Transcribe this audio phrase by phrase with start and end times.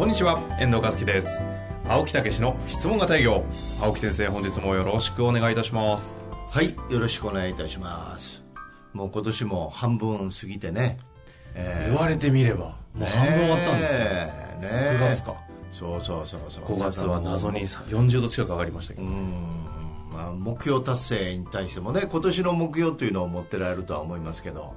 [0.00, 1.44] こんにちは遠藤和樹です。
[1.86, 3.44] 青木武の質問型営業。
[3.82, 6.14] 青木先生本日もよろしくお願いいたします。
[6.48, 8.42] はいよろしくお願いいたします。
[8.94, 10.96] もう今年も半分過ぎてね、
[11.54, 14.00] えー、言われてみればもう半分終わったんですね
[14.62, 15.34] ね6月か。
[15.70, 16.64] そうそうそうそう。
[16.64, 19.06] 5月は謎に40度近く上がりましたけど。
[19.06, 24.74] まあ、目標達成に対してもね今年の目標というのを持ってられるとは思いますけど、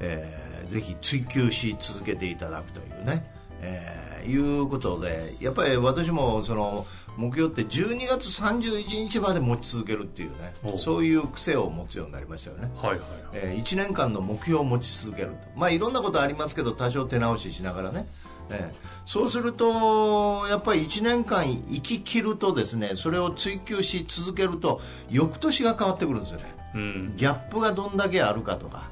[0.00, 3.24] えー、ぜひ追求し続けていただくというね、
[3.62, 13.08] えー、いうことでやっぱり私もその目標って12月31日まで持ち続けるっていうねそういう癖を持つようになりましたよね、はいはいはい。
[13.32, 15.48] えー、1年間の目標を持ち続けると。
[15.56, 18.06] まあいろんなことありますけど多少手直ししながらね。
[18.50, 18.72] え
[19.04, 28.84] そうするとやっぱり1年間生き切るとですねそれを追求し続けると翌年が変わってくるんですよね、うん、ギャップがどんだけあるかとか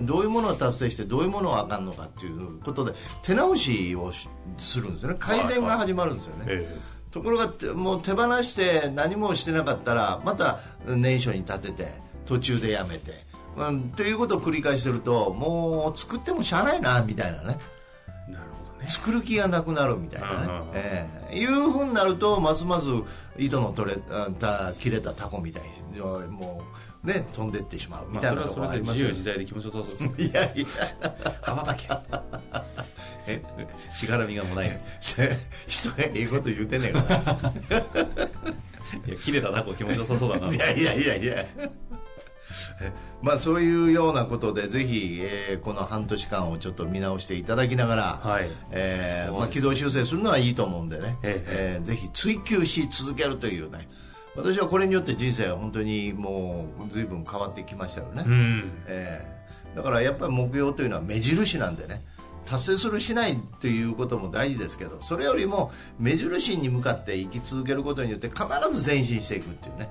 [0.00, 4.12] どういうものを達成してどういうものはあかんのかっていうことで手直しを
[4.58, 5.16] するんですよね。
[5.18, 6.66] 改善が始まるんですよね、はいはい
[7.12, 11.92] ところがもう手放して何もしてなかったらまた年初に立てて
[12.24, 13.12] 途中でやめて、
[13.56, 17.58] うん、っていうことを繰り返してるともう作ってもしゃあないなみたいなね。
[18.88, 22.88] 作る気がなくなるみたいなね、えー、いうふうになるとますます
[23.38, 23.96] 糸の取れ
[24.40, 30.66] た切れたタコみたいにもうね飛んでってしまうみたいなところありますよ、ね、自由自在で気持ちよさそうです いやいや。
[31.42, 31.88] 羽ばたけ
[33.26, 33.42] え
[33.92, 34.80] しがらみがもない。
[35.66, 37.16] 人がええこと言うてんねんから。
[39.06, 40.52] いや切れたタコ気持ちよさそうだな。
[40.52, 41.46] いやいやいやいや。
[43.22, 48.50] まあ、そういうようなことでぜひ、えー、この半年間をちょっと見直していただきながら、はい。
[48.72, 51.44] えーまあ、軌道修正するのはいいと思うんでね、え。
[51.46, 53.88] えー、ぜひ追求し続けるというね
[54.34, 58.72] 私はこれによって人生は本当にもう随分変わってきましたよね、うん。
[58.86, 62.02] えー、だからやっぱり目標というのは目印なんでね。
[62.44, 65.70] 達成するしないということも大事ですけどそれよりも
[66.00, 69.88] 目印に向かって生き続けることによって必ず前進していくっていうね。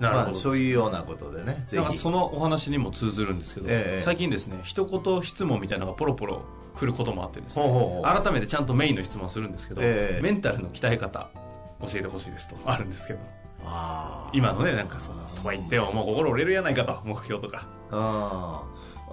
[0.00, 1.96] まあ、そういうようなことでねぜひ。
[1.96, 6.42] そのお話にも通ずるんですけど、え最近ですね一言質問みたいなのがポロポロ
[6.76, 10.18] 来ることもあってですね改めてちゃんとメインの質問するんですけど、え。
[10.20, 11.30] メンタルの鍛え方
[11.82, 13.20] 教えてほしいですとあるんですけど
[14.32, 17.66] 今のねなんかそのとは言ってももう心折れるやないかと目標とか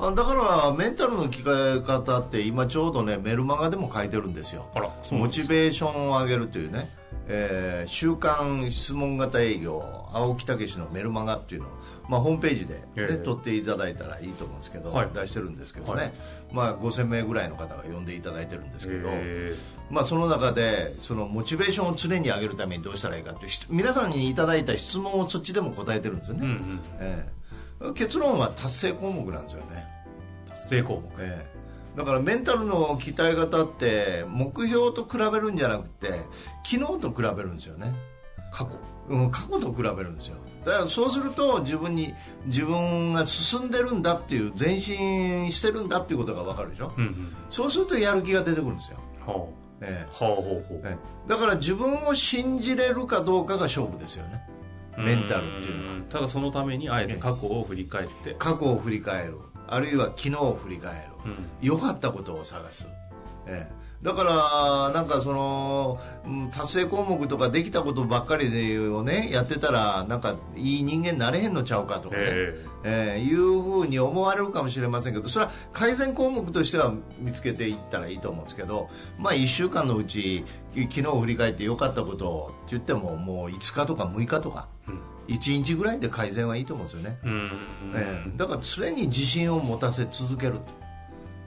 [0.09, 4.67] だからメンタルの鍛え方って今ちょうどねメルマガでも書いてるんですよ。
[5.11, 6.89] モチベーションを上げるというね。
[7.27, 11.71] えー、週刊質問型営業青木武のメルマガっていうのを、
[12.09, 16.13] まあ、ホームページで、ね、えー、取っていただいたらいいと思うんですけど、はい、出してるんですけどね、はい、
[16.51, 27.40] まあ、5000名ぐらいの方が呼んでいただいてるんですけど、えー、まあ、その中でそのモチベーションを常に上げるためにどうしたらいいかっていう皆さんにいただいた質問をそっちでも答えてるんですよね、うんうん、えー、
[27.95, 29.87] 結論は達成項目なんですよね。
[30.47, 31.61] 達成項目、えー
[31.95, 36.21] だからメンタルの鍛え方って目標と比べるんじゃなくて
[36.63, 37.93] 昨日と比べるんですよね。
[38.51, 38.71] 過去。
[39.09, 40.37] うん過去と比べるんですよ。
[40.63, 42.13] だからそうすると自分に
[42.45, 49.61] 自分が進んでるんだっていう前進してるんだっていうことが分かるでしょ、うんうん、そうするとやる気が出てくるんですよ、はあ。
[49.81, 50.81] ええ、はあほうほう。
[50.85, 50.97] ええ、
[51.27, 54.47] だから自分を信じれるかどうかが勝負ですよね
[54.97, 58.35] メンタルっていうのはただそのためにあえて過去を振り返って。
[58.37, 59.37] 過去を振り返る
[59.67, 62.87] あるいは昨日を振り返る良、うん、かったことを探す、
[63.47, 65.99] ええ、だからなんかその
[66.51, 84.67] 達成項目とかできたことばっかりでをねやってたらなんかいい人間になれへんのちゃうかとかね、えー、えー、いうふうに思われるかもしれませんけどそれは改善項目としては見つけていったらいいと思うんですけどまあ1週間のうち昨日振り返って良かったことをって言ってももう5日とか6日とか。
[85.27, 90.61] うん1日ぐらいで改善はいいと思うんですよね、えー、だから常に自信を持たせ続けると、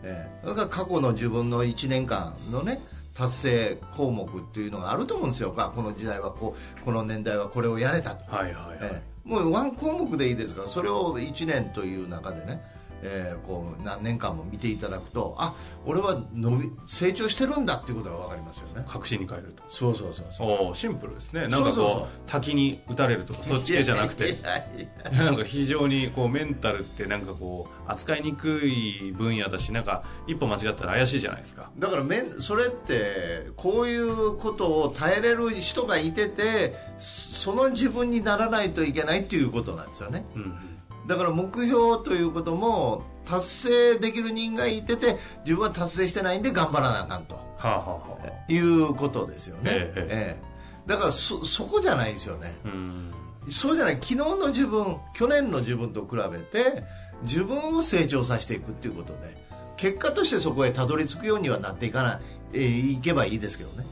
[0.04, 2.80] えー、だから過去の自分の1年間のね
[3.14, 5.52] 達成項目っていうのがあると思うんですよ。
[5.52, 8.78] この時代はこうこの年代はこれをやれたと、はいはいはい。
[8.82, 12.60] えー、もうワン項目でいいですからそれを1年という中でね
[13.04, 15.54] えー、こう何年間も見ていただくとあ
[15.84, 18.82] 俺は伸び成長してるんだっていうことが分かりますよね。
[18.88, 19.62] 確信に変えると。
[19.68, 20.70] そうそうそうそう。
[20.70, 21.46] おシンプルですね。
[21.48, 24.38] なんかこう滝に打たれるとかそっち系じゃなくて。
[25.12, 31.70] なんか非常にこうメンタルってなんかこう扱いにくい分野だしなんか一歩間違ったら怪しいじゃないですか。
[31.78, 40.73] だからめんそれってこういうことを耐えれる人がいててその自分にならないといけないっていうことなんですよね、うん
[41.06, 50.42] だから目標ということも達成できる人がいてて自分は達成してないんで頑張らなあかんと、はあはあ、いうことですよね、ええええ、
[50.86, 52.54] だからそそこじゃないですよね。
[53.48, 53.94] そうじゃない。
[53.94, 56.82] 昨日の自分去年の自分と比べて
[57.22, 59.36] 自分を成長させていくっていうことで
[59.76, 62.20] 結果としてそこへたどり着くようにはなっていかない、
[62.54, 63.86] えー、いけばいいですけどね。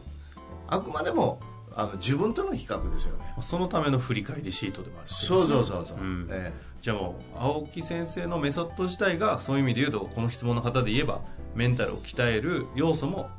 [0.69, 1.38] あくまでも
[1.75, 3.35] あの自分との比較ですよね。
[3.43, 11.20] そのための振り返りシートでもある、ね、そうそうそうそう、うん、ええじゃあもう青木先生のメソッド自体がそういう意味で言うとこの質問の方で言えば
[11.55, 13.31] メンタルを鍛える要素も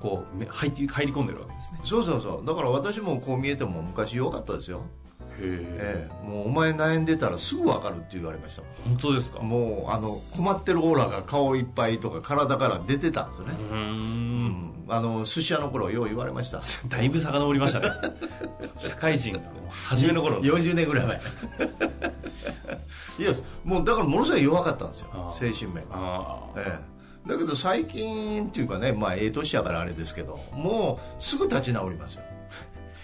[0.00, 1.78] こう入入り込んでるわけですね。
[1.84, 2.44] そうそうそう。
[2.44, 4.82] だから私もこう見えても昔弱かったですよ
[5.42, 9.40] ええ、もうお前悩んでたらすぐ分かるって言われました本当ですか？
[9.40, 13.54] もうあの困ってるオーラが顔いっぱいとか体から出てたんですよね。
[13.70, 14.74] うん。
[14.88, 16.60] あの寿司屋の頃よう言われました。
[16.88, 17.88] だいぶ遡りましたね。
[18.78, 19.40] 社会人
[19.70, 21.20] 初めの頃40年ぐらい前
[23.20, 23.32] いや
[23.64, 26.80] もうだからものすごい弱かったんですよ精神面が、え
[27.26, 32.22] え、だけど最近っていうかねまあええ年やからあれですけどもうすぐ立ち直りますよ。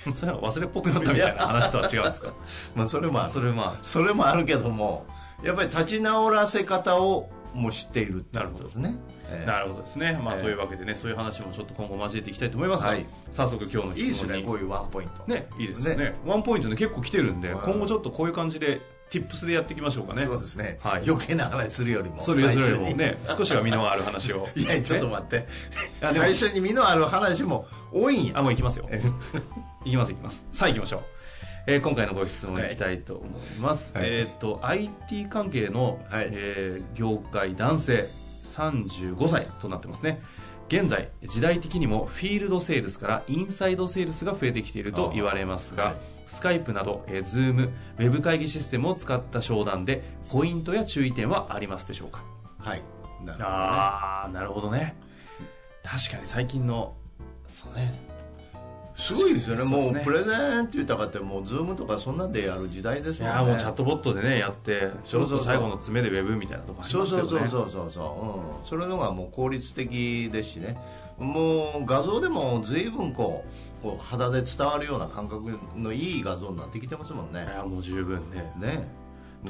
[0.15, 2.33] それは忘れっぽくなったみたいな話とは違うんですか？
[2.75, 3.31] まあそれもある。
[3.33, 5.05] それ,、まあ、それもあるけども
[5.43, 8.97] やっぱり立ち直らせ方をもう知っているってことですね。
[9.45, 14.01] なるほどですね、まあ、というわけでねそういう話もちょっと今後交えていきたいと思いますが、はい、早速今日の質問に。
[14.03, 15.25] いいですねこういうワンポイント。
[15.27, 16.15] ねいいですね。
[16.25, 18.81] ワンポイントね結構来てるんで今後ちょっとこういう感じで
[19.11, 20.23] ティップスでやっていきましょうかね。
[20.23, 24.49] そうですね、はい、余計な話するよりもそれよりもね少しは身のある話を。
[24.57, 25.47] いやちょっと待って、
[26.01, 28.39] 最初に身のある話も多いんや。
[28.39, 28.89] あもういきますよ。
[29.85, 30.45] い きますいきます。
[30.51, 31.03] さあいきましょう。
[31.69, 38.07] えー、今回のご質問いきたいと思います、はい、えっ、ー、と IT 関係の、はい、えー、業界男性
[38.55, 40.23] 35歳となってますね
[40.69, 45.97] 現在時代的にもフィールドセールスからインサイドセールスが増えてきていると言われますが、はい、
[46.27, 52.25] Skype など、えー、 Zoom ウェブ会議システムを使った商談でポイントや注意点はありますでしょうか？
[52.59, 52.83] はい。
[53.25, 54.97] なるほど、ね、ああなるほどね。
[55.85, 56.97] 確かに最近の
[57.47, 58.06] そうね
[58.97, 63.37] すごいですよね、もうプレゼンって言ったかって、もう Zoom とかそんなんでやる時代ですもんね。
[63.37, 67.29] いや、もうチャットボットでね、やって、ちょっと最後の詰めでウェブみたいなとこありますよね。
[67.29, 68.67] そうそうそうそうそう、うん。
[68.67, 70.79] それのがもう効率的ですしね、
[71.19, 73.45] もう画像でも随分こ
[73.81, 77.47] う、こう肌で伝わるような感覚のいい画像になってきてますもんね。
[77.47, 78.51] いや、もう十分ね。
[78.57, 78.89] ね。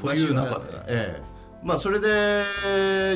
[0.03, 0.65] という中で。
[0.89, 1.37] ええ。
[1.63, 2.45] まあ、それで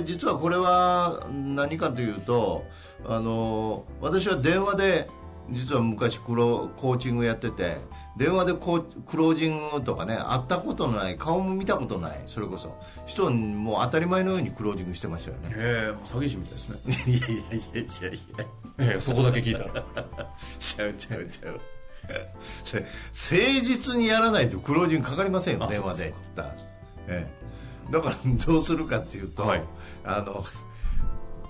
[0.06, 2.64] 実はこれは何かというと
[3.06, 5.08] あの私は電話で
[5.52, 7.76] 実は昔クロコーチングやってて
[8.16, 12.76] 電話でコクロージングとかね会ったことのない顔も見たことないそれこそ。
[13.06, 15.48] 人はもう当たり前のようにクロージングしてましたよね。
[15.50, 16.78] へえ詐欺師みたいですね。
[17.06, 18.18] いやいやいやい
[18.78, 19.00] やいや。
[19.00, 19.84] そこだけ聞いたら。
[20.58, 21.60] ちゃうちゃうちゃう。
[22.10, 22.84] 誠
[23.62, 26.14] 実にやらないとクロージングかかりませんよ電話で
[27.06, 27.26] え
[27.88, 29.62] え、だからどうするかっていうと、はい、
[30.04, 30.44] あの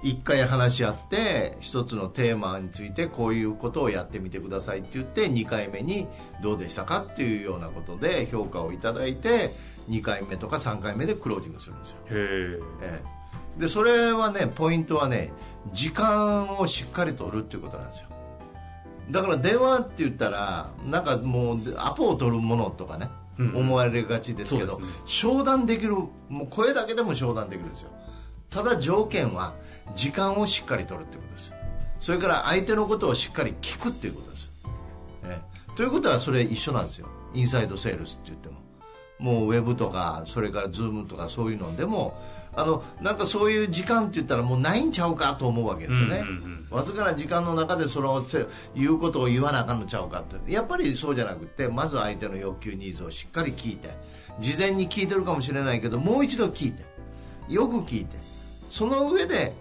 [0.03, 6.07] 1回話し合って1つのテーマについてこういうことをやってみてくださいって言って2回目に
[6.43, 9.51] どうでしたかっていうようなことで評価をいただいて
[9.91, 11.97] 2回目とか3回目でクロージングするんですよ。
[12.07, 13.21] へえ
[13.59, 15.33] でそれはねポイントはね
[15.73, 18.09] 時間をしっかりとるっていうことなんですよ。
[19.11, 25.95] だから電話って言ったらなんかもうアポを取るものとかね、うん、思われがちですけど、ね、商談できる
[26.29, 27.91] もう声だけでも商談できるんですよ
[28.51, 29.55] ただ条件は
[29.95, 31.55] 時間をしっかり取るってことです。
[31.99, 34.51] それから相手のことをしっかり聞くっていうことです、
[35.23, 35.43] ね、
[35.77, 37.09] ということはそれ一緒なんですよ。
[37.35, 38.57] インサイドセールスって言っても。
[39.19, 42.19] もうウェブとかそれから Zoom とかそういうのでも
[42.57, 46.25] あのなんかそういう時間って言ったらもうないんちゃうかと思うわけですよね、
[46.71, 48.25] わずかな時間の中でその
[48.75, 50.51] 言うことを言わなあかんのちゃうかって。
[50.51, 53.91] やっぱりそうじゃなくてまず相手の欲求ニーズをしっかり聞いて
[54.41, 56.85] 事前に聞いてるかもしれないけどもう一度聞いて
[57.51, 58.17] よく聞いて
[58.71, 59.55] その上で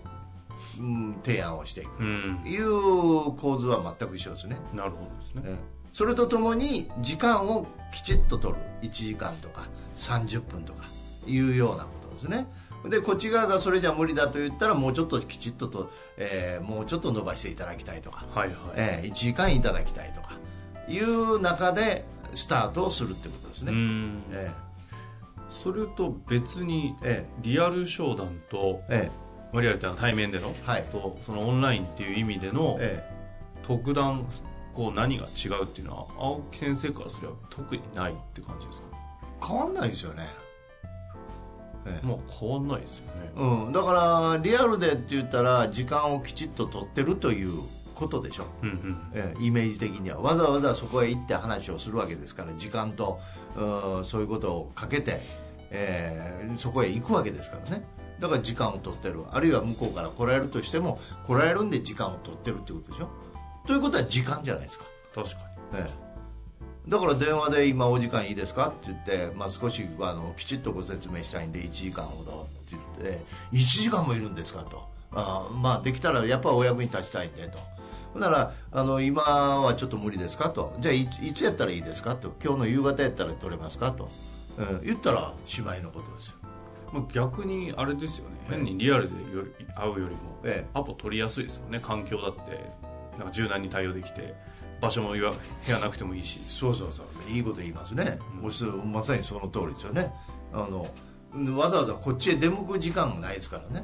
[0.78, 1.98] うん、提案をしていく。
[1.98, 4.58] という構図は全く一緒ですね。
[4.74, 5.58] なるほどですね、え
[5.92, 8.62] それとともに時間をきちっと取る。
[8.82, 10.84] 1時間とか30分とか
[11.28, 12.48] いうようなことですね。
[12.86, 18.58] でこっち側がそれじゃ無理だと言ったらもうちょっときちっとと、えー、もうちょっと伸ばしていただきたいとか、はいはい。
[18.75, 20.32] えー、1時間いただきたいとか
[20.88, 23.72] いう中でスタートをするってことですね。
[24.32, 24.69] えー
[25.63, 26.96] それと別に、
[27.42, 29.30] リアル商談と、ええ。
[29.51, 34.28] まあ、リアルって対面での、はい、とそのオンラインっていう意味での、ええ、特段
[34.75, 39.48] こう何が違うっていうのは青木先生からすれば特にないって感じですか？
[39.48, 40.28] 変わんないですよね。
[41.88, 43.92] ええ、もう変わんないですよね、うん、だか
[44.36, 47.51] らリアルでって言ったら時間をきちっと取ってるという
[47.96, 50.20] ことでしょ、うんうん、えイメージ的には。
[50.20, 53.20] わざわざそこへ行って話をするわけですから時間と
[53.56, 55.22] うそういうことをかけて、
[55.72, 57.84] えー、そこへ行くわけですからね。
[58.20, 63.10] だから時間を取ってるあるいは向こうから来られるとしても来られるんで時間を取ってるってことでしょ。
[63.66, 64.86] ということは時間じゃないですか。
[65.14, 65.44] 確かに、
[65.76, 73.24] ええ、だから電話で今お時間いいですかって言って、まあ、少しあのきちっとご説明したいんで1時間ほどって言って
[73.54, 74.88] 1時間もいるんですかと。
[75.12, 77.60] あまあできたらやっぱお役に立ちたいんでと。
[78.14, 80.76] ほんならあの今はちょっと無理ですかと。
[80.80, 82.34] じゃあいつやったらいいですかと。
[82.44, 84.10] 今日の夕方やったら取れますかと、
[84.60, 86.36] えー、言ったら芝居のことですよ。
[86.94, 91.80] まあ、逆にあれですよね、変にリアルでより会うよりも、ええ、アポ取りやすいですもんね。
[91.80, 92.89] 環境だって。
[93.18, 94.34] なんか柔軟に対応できて
[94.80, 95.34] 場所も部屋
[95.80, 96.39] なくてもいいし。
[96.39, 97.30] そうそうそう。
[97.30, 100.13] いいこと言いますね、うん、まさにその通りですよね。
[100.54, 100.88] あの
[101.58, 103.84] わざわざこっちへ出向く時間がないですからね。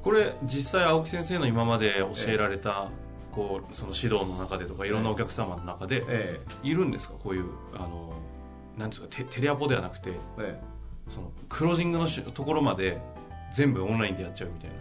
[0.00, 2.94] これ実際青木先生の今まで教えられた、え、
[3.32, 7.16] こうその指導の中でとかいろんなお客様の中で、いるんですか？
[7.22, 8.14] こういうあの
[8.80, 10.12] なんですかテテレアポではなくて、
[11.08, 13.00] そのクロージングのところまで
[13.54, 14.76] 全部オンラインでやっちゃうみたいな。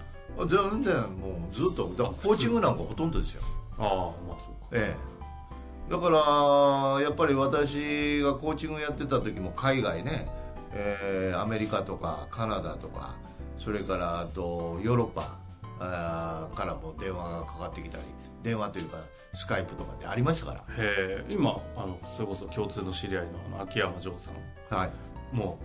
[0.45, 3.41] 全然もうずっとだからコーチングなんかほとんどですよ。
[3.77, 3.87] ああ
[4.27, 4.67] まあそうか。
[4.71, 5.91] ええ。
[5.91, 10.29] だからやっぱり私がコーチングやってた時も海外ね、
[10.73, 13.15] えー、アメリカとかカナダとか
[13.57, 15.37] それからあとヨーロッパ
[15.79, 18.03] あからも電話がかかってきたり
[18.43, 18.97] 電話というか
[19.33, 20.59] スカイプとかでありましたから。
[20.77, 24.91] へえ今あのそれこそ共通の知り合いのあの秋山城さん、はい、
[25.35, 25.59] も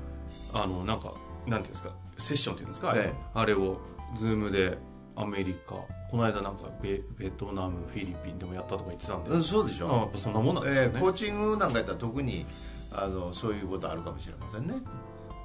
[0.55, 1.15] うあのなんか
[1.47, 3.79] なんていうんですかセッションっていうんですか、ええ、あれを
[4.17, 4.79] ズームで
[5.17, 5.75] アメリカ
[6.11, 9.43] この間なんかベベトナムフィリピンでもやったとか言ってたんで。
[9.43, 9.89] そうでしょ。
[9.89, 12.47] やっぱそんなもんなんですよね、えー、コーチングなんかやったら特に
[12.93, 14.75] あのそういうことあるかもしれませんね、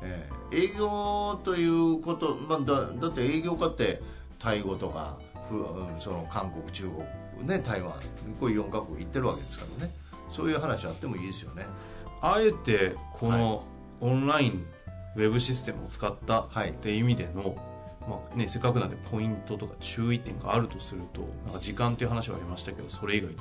[0.04, 4.02] えー、営業ということ、まあ、だだって営業家って
[4.38, 5.18] タイ語とか
[6.00, 6.90] その韓国中
[7.38, 7.94] 国、ね、台湾
[8.40, 9.94] こういう4カ国行ってるわけですからね。
[10.32, 11.66] そういう話あってもいいですよね。
[12.22, 13.64] あえてこの
[14.02, 14.66] オンライン
[15.16, 16.48] ウェブシステムを使ったっ
[16.82, 17.56] ていう意味での、はい、
[18.08, 23.36] まあね、せっかくなんでポイントとか注意点があるとするとなんか時間っていう話はありましたけどそれ以外で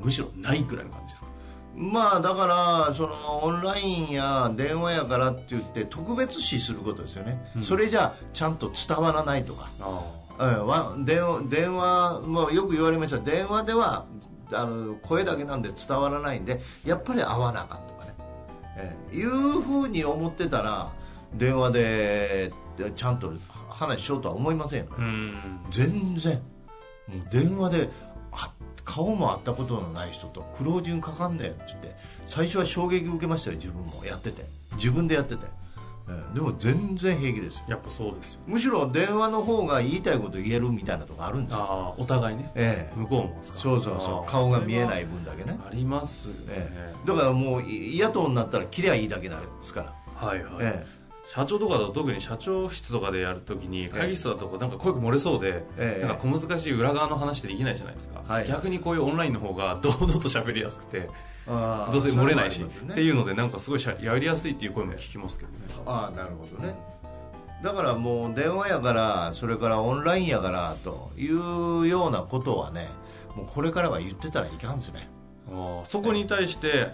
[0.00, 1.28] むしろないくらいの感じですか？
[1.74, 9.68] まあだからそのオンラインや電話やからって言って特別視することですよね、うん、それじゃちゃんと伝わらないとか
[10.38, 13.18] うん、電話電話もよく言われました。
[13.18, 14.06] 電話では
[14.52, 17.94] あの声だけなんで伝わらないんでやっぱり会わなあかんと
[18.76, 20.90] えいうふうに思ってたら
[21.34, 22.52] 電話で
[22.94, 23.32] ちゃんと
[23.68, 24.90] 話しようとは思いませんよね。
[25.70, 26.42] 全然。
[27.06, 27.90] もう電話で
[28.84, 34.04] 顔も会ったことのない人とクロージングかかんねえって言って最初は衝撃受けましたよ自分も。
[34.04, 34.44] やってて。
[34.74, 35.46] 自分でやってて、
[36.08, 41.60] えー、でも全然平気ですやっぱそうですむしろ電話の方が言いたいこと言えるみたいなとこあるんですよ。
[41.62, 45.58] あお互いね、えー、向こうもそうそうそう顔が見えない分だけね。
[45.64, 49.94] ありますよね、えーだからもう野党になったら切りゃいいだけなんですから。
[50.14, 51.04] はいはい、ええ。
[51.30, 61.08] 社長とかだと特に社長室とかでやるときに会議室だとなんか声が漏れそうで、ええ、なんか小難しい裏側の話でできないじゃないですか、はい、逆にこういうオンラインの方が堂々と喋りやすくて
[61.46, 65.58] どうせ漏れないし、ね、っていうのでなんかすごいやりやすいっていう声も聞きますけどね。
[65.84, 66.74] ああなるほどね。
[67.62, 72.88] だからもう電話やからそれからオンラインやからというようなことはね
[73.36, 75.08] もうこれからは言ってたらいかんですね。
[75.86, 76.92] そこに対して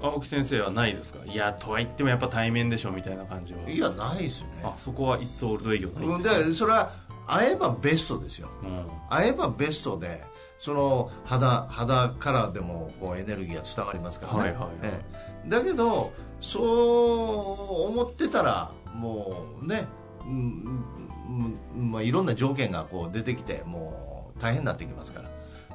[0.00, 1.24] 青木先生はないですか？
[1.24, 3.68] いやとは言ってもやっぱ対面でしょみたいな感じは。
[3.68, 4.62] いやないですよね。
[4.64, 6.92] あそこはいつオールド営業ないんですかそれは
[7.26, 10.24] 会えばベストですよ、うん、会えばベストで
[10.62, 19.88] その肌肌からでもこうエネルギーが伝わりますからね、はいはいだけどそう思ってたらもうね、
[20.20, 25.30] うんまあ、いろんな条件がこう出てきてもう大変になってきますから。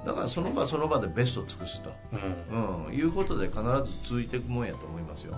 [0.06, 2.86] だからその場その場でベストを尽くすと、うん。
[2.88, 5.38] うん、いうことで必ず続いていくもんやと思いますよ。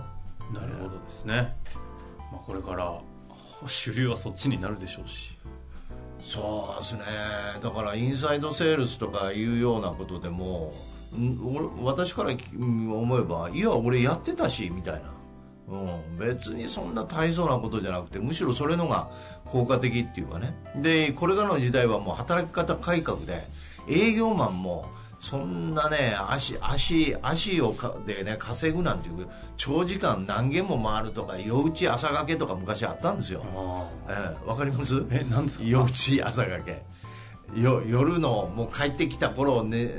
[0.52, 1.56] なるほどですね、
[2.30, 3.00] まあ、これから
[3.66, 5.36] 主流はそっちになるでしょうし
[6.22, 7.00] そうですね。
[7.62, 10.72] だからインサイドセールスとかいうようなことでも
[11.82, 15.14] 私から思えばいや俺やってたしみたいな。
[15.68, 19.08] うん、別にそんな大層なことじゃなくてむしろそれのが
[19.44, 20.52] 効果的っていうかね。
[20.76, 23.44] でこれからの時代はもう働き方改革で
[23.88, 24.86] 営業マンも
[25.20, 33.40] そんなね足足足をかでね稼ぐなんていう長時間何軒も回るとか夜打ち朝掛けとか昔あったんですよ。
[33.54, 35.04] わ、えー、かります？
[35.10, 35.64] え何ですか？
[35.66, 36.82] 夜打ち朝掛け
[37.56, 39.92] よ夜のもう帰ってきた頃ね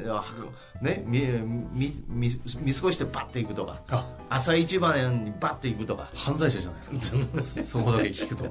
[0.81, 1.21] ね見
[1.73, 2.29] 見見
[2.61, 3.81] 見過ごしてバッと行くとか
[4.33, 6.09] 朝一番にバッと行くとか。
[6.13, 7.17] 犯罪者じゃないですか。
[7.67, 8.45] そこだけ聞くと。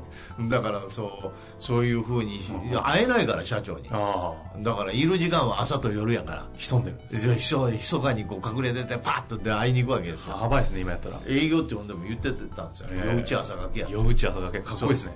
[0.50, 2.38] だからそうそういうふうに
[2.85, 3.88] 会えないから社長に。
[3.88, 6.47] だからいる時間は朝と夜やから。
[6.59, 6.99] 潜んでる
[7.37, 10.38] ひそひそかにこう隠れててパッとで会いに行くわけですよ。
[10.38, 11.16] やばいですね今やったら。
[11.26, 12.88] 営業って呼んでも言ってたんですよ。
[12.92, 14.61] 夜打ち朝掛けや夜打ち朝掛け。
[14.61, 15.12] かっこいいですね。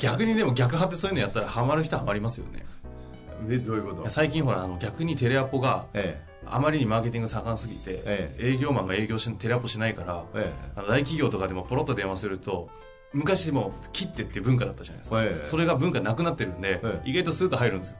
[0.00, 2.66] 逆にでも逆派ってそういうのやったらハマる人はハマりますよね
[3.48, 4.08] えどういうこと？
[4.10, 12.68] 最近ほらあの逆にテレアポが、ええ、あまりにマーケティング盛んすぎて、ええ、営業マンが営業しテレアポしないから、ええ、あの大企業とかでもポロッと電話すると
[13.12, 17.96] 昔も切ってって文化だったじゃないですか、ええ、それが文化なくなってるんで、ええ、意外とスーッと入るんですよ。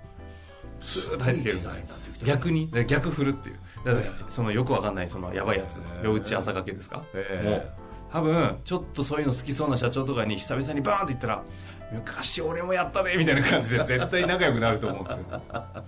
[0.80, 1.84] スーッと入ってくるんですよ。
[2.24, 2.70] 逆に。
[2.86, 3.58] 逆振るっていう。
[3.84, 5.76] だからそのよくわかんないそのやばいやつ。
[6.02, 7.70] 夜打ち朝掛けですか、もう。
[8.12, 11.44] 多分ちょっとそういうの好きそうな社長とかに久々にバーンって言ったら
[11.92, 15.42] 昔俺もやったねみたいな感じで絶対仲良くなると思うんですよ。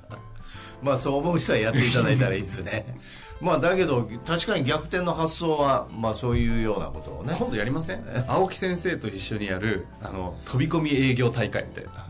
[0.82, 2.98] まあそう思う人はやっていただいたらいいですね。
[3.40, 7.34] まあだけど確かに逆転の発想はまあそういうようなことをね。
[7.38, 8.02] 今度やりません？
[8.28, 12.06] 青木先生と一緒にやるあの飛び込み営業大会みたいな。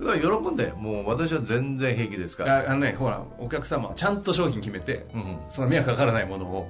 [0.00, 2.70] だから喜んでもう私は全然平気ですから。
[2.70, 6.68] あのねほらお客様ちゃんと商品決めて、うん、その迷惑かからないものを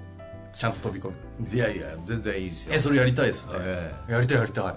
[0.54, 1.14] ちゃんと飛び込む。
[1.52, 2.74] いやいや全然いいですよ。
[2.74, 4.72] えそれやりたいですね、えー、やりたいやりたい、うん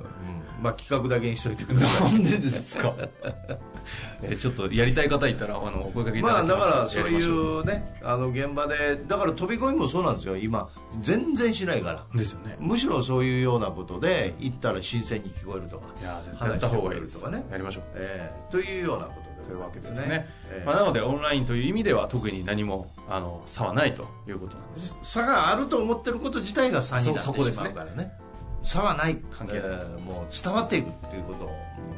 [0.62, 2.14] まあ企画だけにしといてください。
[2.14, 2.94] なんでですか？
[4.24, 10.36] えちょっとやりたい方いたらあのお声かけいただきまあだからそういうねあの現場でだから飛び込みもそうなんですよ。
[10.38, 12.06] 今全然しないから。
[12.18, 12.58] ですよね。
[12.60, 17.46] むしろそういうようなことで行ったら新鮮に聞こえるとかいや絶対やった方がいいとかね。
[17.52, 24.96] やりましょう、えー、というようなことというわけですね、ねえー、まあ、なのでオンラインという意味では特に何もあの差はないということなんです。
[25.02, 28.12] 差があると思ってること自体が差になってしまうからね
[28.68, 31.56] 差はない関係ない、えー、もう伝わっていくっていうことを思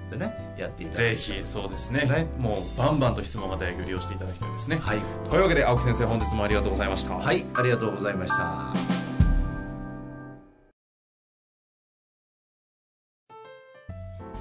[0.07, 7.15] ってねやっていただぜひそうですね、ね、もうバンバンと質問までご利用していただきたいですね、はい、というわけで青木先生本日もありがとうございました。
[7.15, 8.73] はいありがとうございました。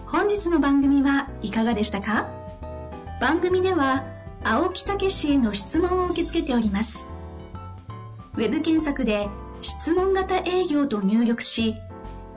[0.07, 2.29] 本日の番組はいかがでしたか？
[3.21, 4.05] 番組では
[4.45, 7.09] 青木武氏への質問を受け付けております。
[8.35, 9.29] ウェブ検索で
[9.61, 11.75] 質問型営業と入力し